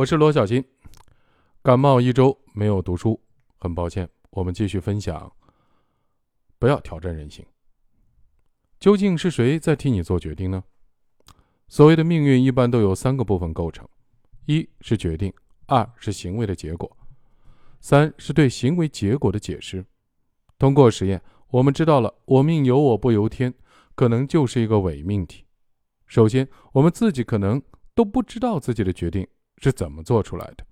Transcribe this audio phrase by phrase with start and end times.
[0.00, 0.64] 我是罗小金，
[1.62, 3.20] 感冒一周没有读书，
[3.58, 4.08] 很抱歉。
[4.30, 5.30] 我们继续分享，
[6.58, 7.44] 不要挑战人性。
[8.78, 10.64] 究竟是谁在替你做决定呢？
[11.68, 13.86] 所谓的命运一般都由三个部分构成：
[14.46, 15.30] 一是决定，
[15.66, 16.96] 二是行为的结果，
[17.82, 19.84] 三是对行为结果的解释。
[20.58, 23.52] 通过实验，我们知道了“我命由我不由天”
[23.94, 25.44] 可能就是一个伪命题。
[26.06, 27.60] 首先，我们自己可能
[27.94, 29.28] 都不知道自己的决定。
[29.60, 30.66] 是怎么做出来的？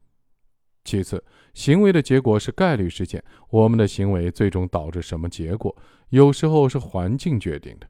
[0.85, 1.23] 其次，
[1.53, 5.77] 行为的结果是概率事件，我们的行为最终导致什么结果？
[6.09, 7.87] 有时候是环境决定的。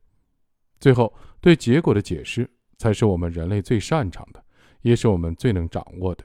[0.80, 4.44] 最后，对结果的解释才是我们人类最擅长的，
[4.82, 6.24] 也是我们最能掌握的。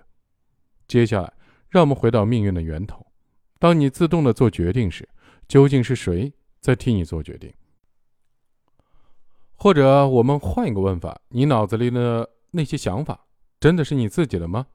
[0.87, 1.31] 接下来，
[1.69, 3.05] 让我们回到命运的源头。
[3.59, 5.07] 当你自动的做决定时，
[5.47, 7.53] 究竟是谁在替你做决定？
[9.55, 13.27] 或者，我们换一个问法：你脑子里的那些想法？
[13.63, 14.67] 真的是你自己的吗？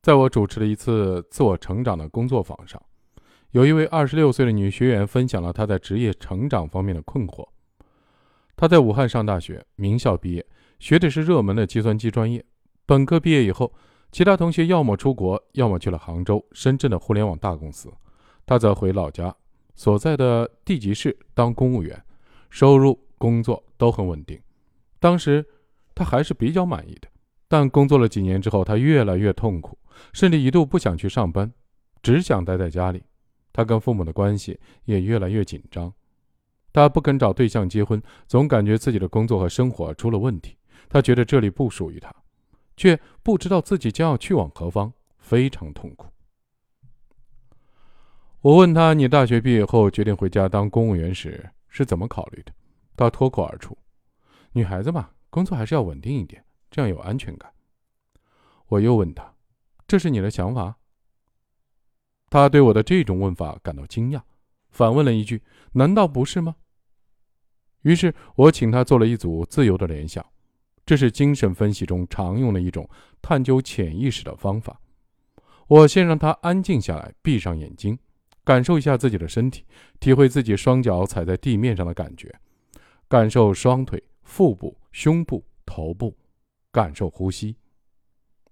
[0.00, 2.82] 在我主持的一次自我成长的工作坊上，
[3.50, 7.46] 有一位二十六岁的女学员分享了她在职业成长方面的困惑。
[8.56, 10.46] 她在武汉上大学，名校毕业，
[10.78, 12.42] 学的是热门的计算机专业。
[12.86, 13.70] 本科毕业以后，
[14.10, 17.92] 其他同学要么出国，要么去了杭州、深圳的互联网大公司，
[18.46, 19.36] 她则回老家
[19.74, 22.02] 所在的地级市当公务员，
[22.48, 24.40] 收入、工作都很稳定。
[24.98, 25.44] 当时
[25.94, 27.06] 她还是比较满意的。
[27.48, 29.78] 但工作了几年之后，他越来越痛苦，
[30.12, 31.50] 甚至一度不想去上班，
[32.02, 33.02] 只想待在家里。
[33.52, 35.92] 他跟父母的关系也越来越紧张，
[36.72, 40.56] 他不肯找对象结婚，总感觉自己的工作和生活出了问题。
[40.88, 42.14] 他觉得这里不属于他，
[42.76, 46.06] 却不知道自己将要去往何方，非常痛苦。
[48.40, 52.52] 我问他：“你大学毕业后决定回家当公务员时是怎么考虑的？”
[52.94, 53.76] 他脱口而出
[54.52, 57.52] ：“女孩子嘛，工作还是要稳定一点。”这样有安全感。
[58.68, 59.34] 我又问他
[59.88, 60.76] ：“这是你的想法？”
[62.30, 64.20] 他对我的这种问法感到惊讶，
[64.70, 66.56] 反问了一句：“难道不是吗？”
[67.82, 70.24] 于是我请他做了一组自由的联想，
[70.84, 72.86] 这是精神分析中常用的一种
[73.22, 74.78] 探究潜意识的方法。
[75.68, 77.98] 我先让他安静下来，闭上眼睛，
[78.44, 79.64] 感受一下自己的身体，
[80.00, 82.34] 体会自己双脚踩在地面上的感觉，
[83.08, 86.14] 感受双腿、腹部、胸部、头部。
[86.72, 87.56] 感受呼吸，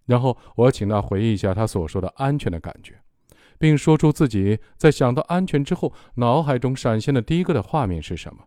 [0.07, 3.01] 然后我请他回忆一下他所说的安全的感觉，
[3.59, 8.45] 并说出自己在想到安全之后，脑海中闪现的第一个的画面是什么。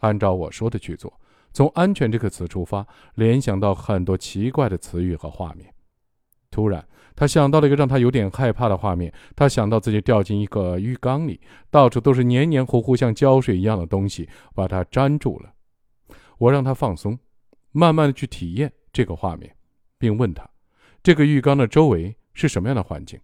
[0.00, 1.12] 按照我说的去做，
[1.52, 5.72] 从“安全”这个词出发，联想到很多奇怪的词语和画面。
[6.50, 9.12] 突然，他想到了一个让他有点害怕的画面。
[9.34, 11.40] 他想到自己掉进一个浴缸里，
[11.70, 15.54] 到处都是黏黏糊糊、像胶水一样的东西，把他粘住了。
[16.38, 17.18] 我让他放松，
[17.72, 18.72] 慢慢的去体验。
[18.96, 19.54] 这个画面，
[19.98, 20.48] 并问他
[21.04, 23.20] ：“这个浴缸的周围是什么样的环境？”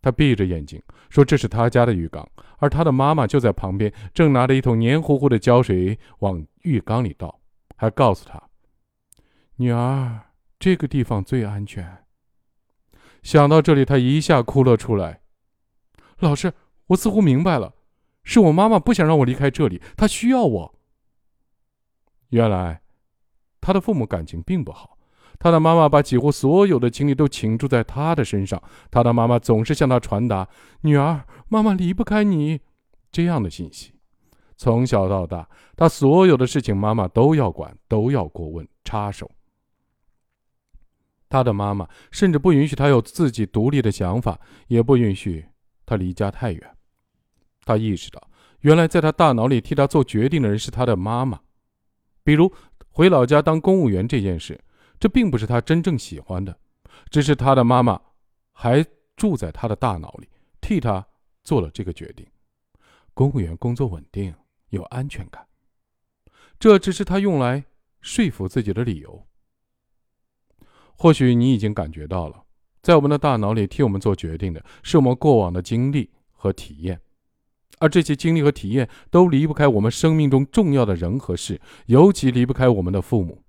[0.00, 2.26] 他闭着眼睛说：“这是他家的浴缸，
[2.56, 7.38] 而他的妈妈就在旁边，正拿着一桶黏糊糊的胶水往浴缸里倒，
[7.76, 8.42] 还告诉他
[9.56, 10.18] ：‘女儿，
[10.58, 11.98] 这个地方最安全。’”
[13.22, 15.20] 想到这里，他一下哭了出来。
[16.20, 16.54] 老师，
[16.86, 17.74] 我似乎明白了，
[18.24, 20.74] 是我妈妈不想让我离开这里，她需要我。
[22.30, 22.80] 原来。
[23.70, 24.98] 他的父母感情并不好，
[25.38, 28.60] 他的妈妈把几乎所有的精力都倾注在他的身上。
[28.90, 30.48] 他的妈妈总是向他传达
[30.82, 32.62] “女儿，妈妈离不开你”
[33.12, 33.92] 这样的信息。
[34.56, 39.30] 从小到大，他所有的事情妈妈都要管，都要过问、插手。
[41.28, 45.46] 他的妈妈甚至不允许他有自己独立的想法，也不允许
[45.86, 46.76] 他离家太远。
[47.64, 48.20] 他意识到，
[48.62, 51.38] 原来在他大脑里替他做决定的人是他的妈妈，
[52.24, 52.52] 比如。
[52.90, 54.60] 回老家当公务员这件事，
[54.98, 56.58] 这并不是他真正喜欢的，
[57.08, 58.00] 只是他的妈妈
[58.52, 58.84] 还
[59.16, 60.28] 住在他的大脑里，
[60.60, 61.06] 替他
[61.42, 62.26] 做了这个决定。
[63.14, 64.34] 公务员工作稳定，
[64.70, 65.46] 有安全感，
[66.58, 67.64] 这只是他用来
[68.00, 69.26] 说服自己的理由。
[70.96, 72.44] 或许你已经感觉到了，
[72.82, 77.00] 在我们的大脑里替我们做决定的是我们过往的经历和体验。
[77.80, 83.42] 而这些经历和体验都离不开我们生命中重要的人和事，尤其离不开我们的父母。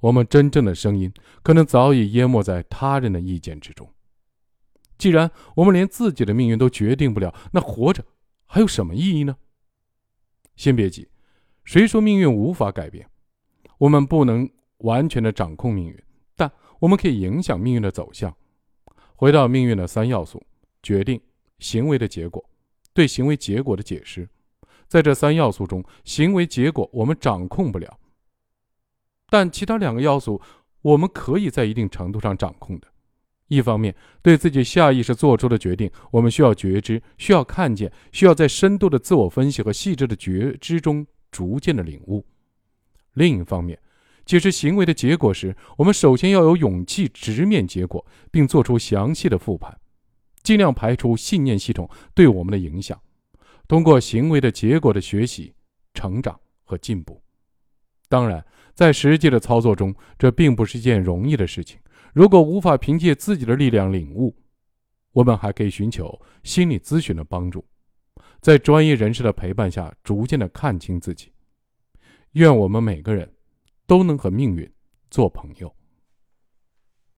[0.00, 1.12] 我们真正的声音
[1.42, 3.88] 可能早已淹没在他人的意见之中。
[4.98, 8.04] 既然我们连自己的命运都决定不了，那活着
[8.44, 9.36] 还有什么意义呢？
[10.54, 11.08] 先别急，
[11.64, 13.08] 谁说命运无法改变？
[13.78, 14.48] 我们不能
[14.78, 16.02] 完全的掌控命运，
[16.36, 18.34] 但我们可以影响命运的走向。
[19.14, 20.42] 回到命运的三要素：
[20.82, 21.18] 决定、
[21.58, 22.44] 行为的结果。
[22.96, 24.26] 对行为结果的解释，
[24.88, 27.98] 在这三要素中，行为结果我们掌控不了，
[29.28, 30.40] 但其他两个要素
[30.80, 32.88] 我们可以在一定程度上掌控的。
[33.48, 42.24] 一方面，对自己下意识做出的决定，我们需要觉知，需要看见，需要在深度的自我分析和细致的觉知中逐渐的领悟；
[43.12, 43.78] 另一方面，
[44.24, 49.78] 解释行为的结果时，我们首先要有勇气直面结果，并做出详细的复盘，
[50.46, 52.96] 尽量排除信念系统对我们的影响，
[53.66, 55.52] 通过行为的结果的学习、
[55.92, 57.20] 成长和进步。
[58.08, 61.80] 当然，在实际的操作中，这并不是一件容易的事情。
[62.14, 64.36] 如果无法凭借自己的力量领悟，
[65.10, 67.66] 我们还可以寻求心理咨询的帮助，
[68.40, 71.32] 在专业人士的陪伴下，逐渐的看清自己。
[72.34, 73.28] 愿我们每个人
[73.84, 74.72] 都能和命运
[75.10, 75.74] 做朋友。